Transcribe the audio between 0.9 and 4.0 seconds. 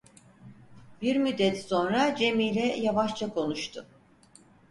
Bir müddet sonra Cemile yavaşça konuştu.